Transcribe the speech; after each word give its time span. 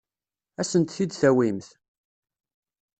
Ad 0.61 0.63
asent-t-id-tawimt? 0.65 1.69